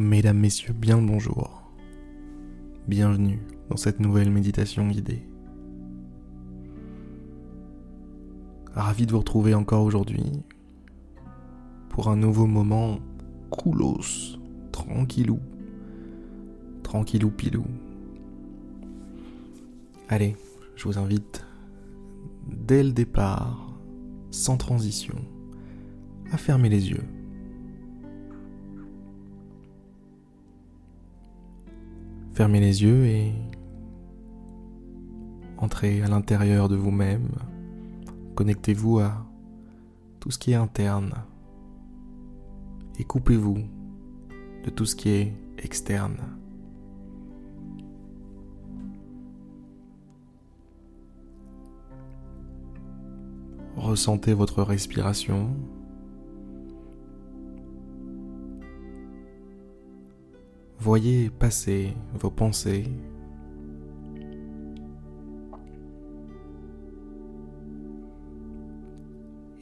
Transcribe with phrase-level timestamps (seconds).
[0.00, 1.60] Mesdames, Messieurs, bien le bonjour.
[2.86, 5.26] Bienvenue dans cette nouvelle méditation guidée.
[8.74, 10.44] Ravi de vous retrouver encore aujourd'hui
[11.88, 13.00] pour un nouveau moment
[13.50, 14.38] coolos,
[14.70, 15.40] tranquillou,
[16.84, 17.64] tranquillou pilou.
[20.08, 20.36] Allez,
[20.76, 21.44] je vous invite
[22.46, 23.74] dès le départ,
[24.30, 25.16] sans transition,
[26.30, 27.17] à fermer les yeux.
[32.38, 33.32] Fermez les yeux et
[35.56, 37.30] entrez à l'intérieur de vous-même.
[38.36, 39.26] Connectez-vous à
[40.20, 41.14] tout ce qui est interne
[42.96, 43.58] et coupez-vous
[44.64, 46.18] de tout ce qui est externe.
[53.74, 55.56] Ressentez votre respiration.
[60.80, 62.86] Voyez passer vos pensées.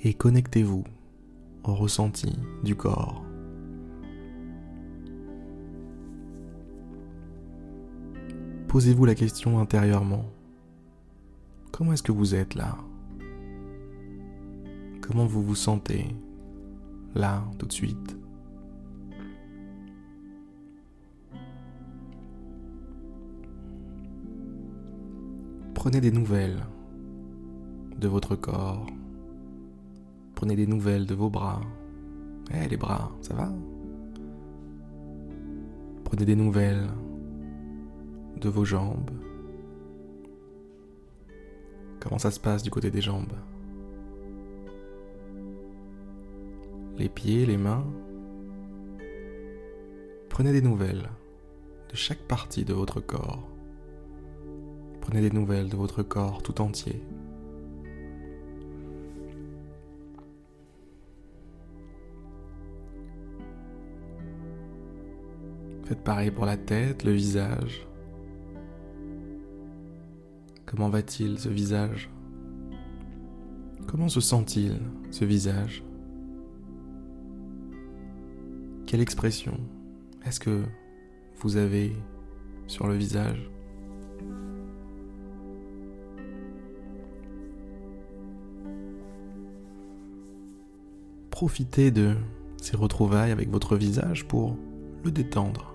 [0.03, 0.85] Et connectez-vous
[1.65, 3.25] au ressenti du corps.
[8.69, 10.27] Posez-vous la question intérieurement.
[11.73, 12.77] Comment est-ce que vous êtes là?
[15.01, 16.15] Comment vous vous sentez
[17.15, 18.19] là tout de suite?
[25.97, 26.63] Prenez des nouvelles
[27.97, 28.85] de votre corps.
[30.35, 31.63] Prenez des nouvelles de vos bras.
[32.53, 33.51] Eh, les bras, ça va?
[36.05, 36.87] Prenez des nouvelles
[38.39, 39.11] de vos jambes.
[41.99, 43.33] Comment ça se passe du côté des jambes?
[46.99, 47.87] Les pieds, les mains.
[50.29, 51.09] Prenez des nouvelles
[51.89, 53.49] de chaque partie de votre corps.
[55.07, 57.01] Prenez des nouvelles de votre corps tout entier.
[65.85, 67.87] Faites pareil pour la tête, le visage.
[70.65, 72.11] Comment va-t-il ce visage?
[73.87, 74.81] Comment se sent-il
[75.13, 75.85] ce visage?
[78.87, 79.57] Quelle expression
[80.25, 80.65] est-ce que
[81.37, 81.93] vous avez
[82.67, 83.49] sur le visage?
[91.37, 92.15] Profitez de
[92.57, 94.57] ces retrouvailles avec votre visage pour
[95.05, 95.75] le détendre,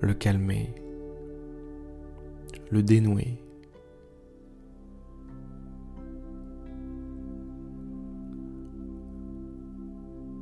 [0.00, 0.74] le calmer,
[2.68, 3.40] le dénouer.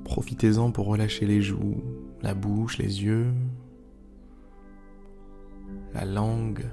[0.05, 1.83] Profitez-en pour relâcher les joues,
[2.23, 3.35] la bouche, les yeux,
[5.93, 6.65] la langue,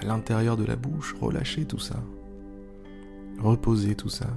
[0.00, 2.00] à l'intérieur de la bouche, relâchez tout ça.
[3.40, 4.28] Reposez tout ça.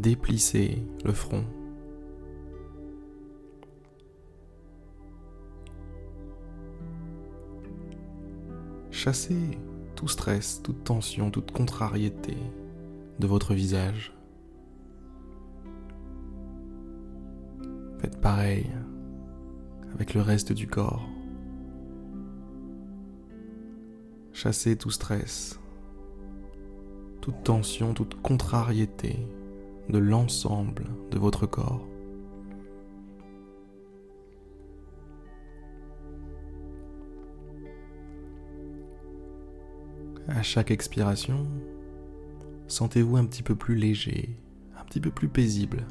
[0.00, 1.44] Déplissez le front.
[8.90, 9.58] Chassez
[9.94, 12.36] tout stress, toute tension, toute contrariété
[13.18, 14.14] de votre visage.
[17.98, 18.70] Faites pareil
[19.94, 21.06] avec le reste du corps.
[24.32, 25.60] Chassez tout stress,
[27.20, 29.18] toute tension, toute contrariété
[29.88, 31.86] de l'ensemble de votre corps.
[40.28, 41.46] À chaque expiration,
[42.68, 44.30] sentez-vous un petit peu plus léger,
[44.78, 45.86] un petit peu plus paisible,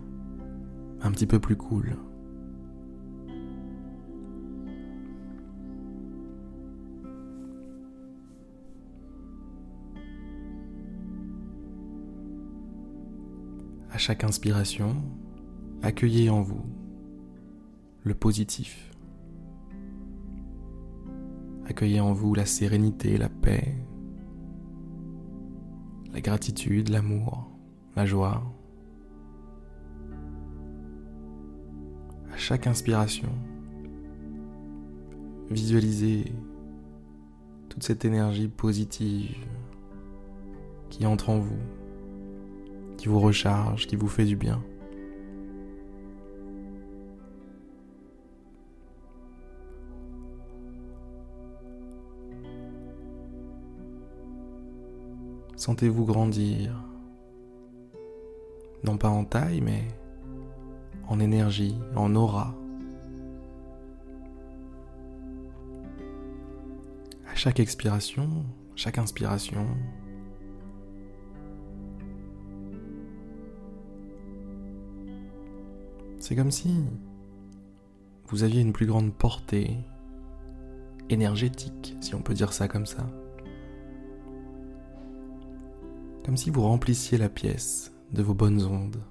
[1.01, 1.97] un petit peu plus cool.
[14.01, 14.95] Chaque inspiration,
[15.83, 16.65] accueillez en vous
[18.03, 18.91] le positif.
[21.67, 23.75] Accueillez en vous la sérénité, la paix,
[26.11, 27.47] la gratitude, l'amour,
[27.95, 28.41] la joie.
[32.33, 33.29] À chaque inspiration,
[35.51, 36.33] visualisez
[37.69, 39.45] toute cette énergie positive
[40.89, 41.59] qui entre en vous,
[43.01, 44.61] qui vous recharge, qui vous fait du bien.
[55.55, 56.75] Sentez-vous grandir
[58.83, 59.87] non pas en taille, mais
[61.07, 62.53] en énergie, en aura.
[67.27, 68.29] À chaque expiration,
[68.75, 69.65] chaque inspiration,
[76.31, 76.73] c'est comme si
[78.29, 79.75] vous aviez une plus grande portée
[81.09, 83.05] énergétique, si on peut dire ça comme ça.
[86.23, 89.03] Comme si vous remplissiez la pièce de vos bonnes ondes.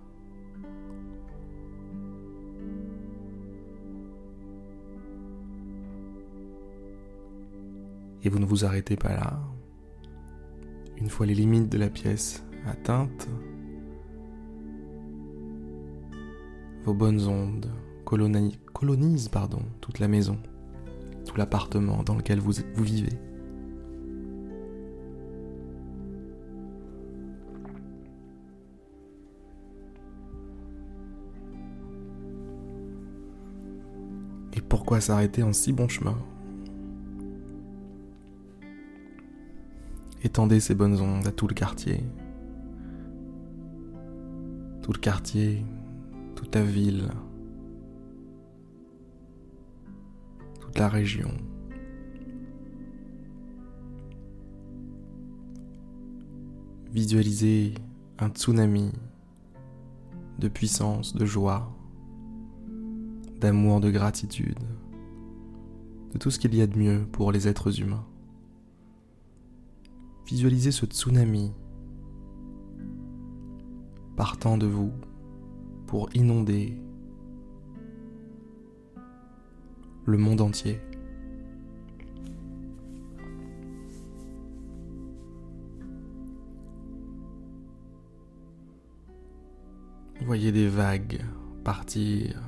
[8.22, 9.42] Et vous ne vous arrêtez pas là.
[10.96, 13.28] Une fois les limites de la pièce atteintes,
[16.84, 17.70] vos bonnes ondes
[18.04, 20.38] colonisent pardon, toute la maison,
[21.24, 23.12] tout l'appartement dans lequel vous, vous vivez.
[34.52, 36.16] Et pourquoi s'arrêter en si bon chemin?
[40.22, 42.02] Étendez ces bonnes ondes à tout le quartier.
[44.82, 45.64] Tout le quartier,
[46.40, 47.10] toute la ville,
[50.58, 51.30] toute la région.
[56.92, 57.74] Visualisez
[58.18, 58.90] un tsunami
[60.38, 61.76] de puissance, de joie,
[63.38, 64.58] d'amour, de gratitude,
[66.14, 68.06] de tout ce qu'il y a de mieux pour les êtres humains.
[70.24, 71.52] Visualisez ce tsunami
[74.16, 74.92] partant de vous
[75.90, 76.72] pour inonder
[80.06, 80.80] le monde entier.
[90.20, 91.24] Voyez des vagues
[91.64, 92.40] partir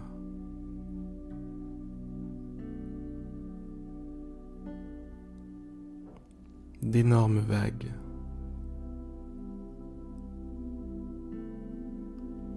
[6.80, 7.90] d'énormes vagues.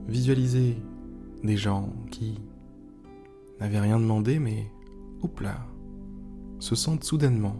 [0.07, 0.77] Visualisez
[1.43, 2.39] des gens qui
[3.59, 4.71] n'avaient rien demandé mais,
[5.21, 5.65] oups là,
[6.59, 7.55] se sentent soudainement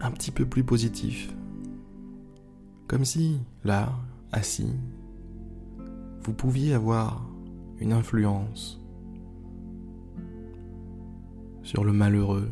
[0.00, 1.34] un petit peu plus positifs.
[2.86, 3.92] Comme si, là,
[4.32, 4.72] assis,
[6.22, 7.28] vous pouviez avoir
[7.78, 8.80] une influence
[11.62, 12.48] sur le malheureux,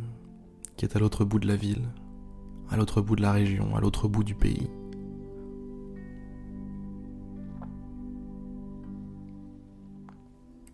[0.77, 1.89] qui est à l'autre bout de la ville,
[2.69, 4.69] à l'autre bout de la région, à l'autre bout du pays.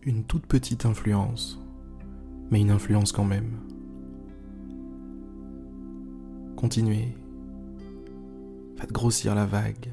[0.03, 1.61] Une toute petite influence,
[2.51, 3.59] mais une influence quand même.
[6.57, 7.15] Continuez.
[8.77, 9.93] Faites grossir la vague.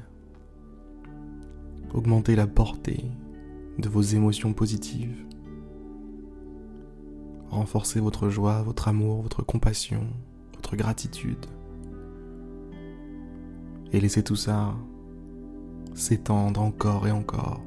[1.92, 3.04] Augmentez la portée
[3.78, 5.26] de vos émotions positives.
[7.50, 10.06] Renforcez votre joie, votre amour, votre compassion,
[10.54, 11.44] votre gratitude.
[13.92, 14.74] Et laissez tout ça
[15.92, 17.60] s'étendre encore et encore.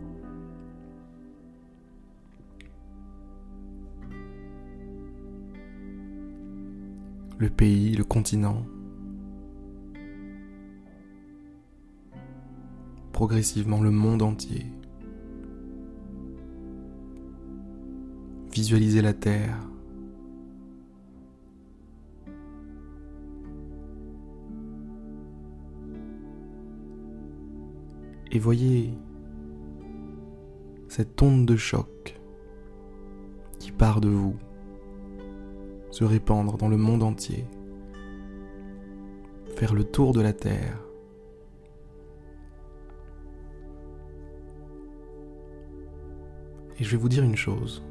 [7.42, 8.68] Le pays, le continent,
[13.12, 14.68] progressivement le monde entier.
[18.54, 19.58] Visualisez la Terre.
[28.32, 28.94] Et voyez
[30.90, 32.22] cette onde de choc
[33.58, 34.36] qui part de vous
[35.92, 37.46] se répandre dans le monde entier,
[39.56, 40.80] faire le tour de la Terre.
[46.80, 47.84] Et je vais vous dire une chose.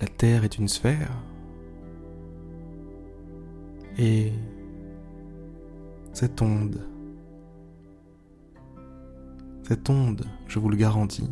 [0.00, 1.10] La Terre est une sphère
[3.98, 4.30] et
[6.12, 6.86] cette onde,
[9.62, 11.30] cette onde, je vous le garantis,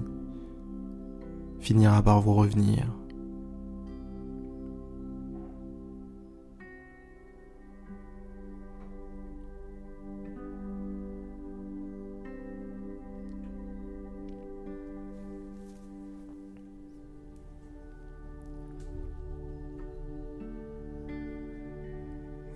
[1.64, 2.84] finira par vous revenir.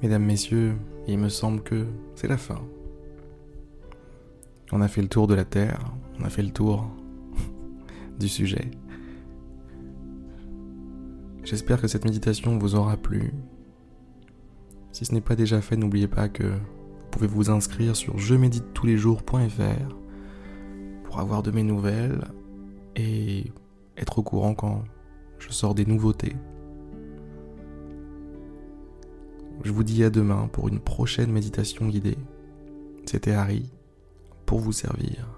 [0.03, 0.77] Mesdames, Messieurs,
[1.09, 2.61] il me semble que c'est la fin.
[4.71, 6.87] On a fait le tour de la Terre, on a fait le tour
[8.21, 8.71] du sujet.
[11.49, 13.33] J'espère que cette méditation vous aura plu.
[14.93, 16.53] Si ce n'est pas déjà fait, n'oubliez pas que
[17.11, 19.97] pouvez vous inscrire sur je médite tous les jours.fr
[21.05, 22.21] pour avoir de mes nouvelles
[22.97, 23.51] et
[23.97, 24.85] être au courant quand
[25.39, 26.37] je sors des nouveautés.
[29.65, 32.19] Je vous dis à demain pour une prochaine méditation guidée.
[33.07, 33.73] C'était Harry
[34.45, 35.38] pour vous servir.